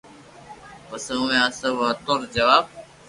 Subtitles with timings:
[0.87, 2.63] پسو اووي آ سب واتون رو جواب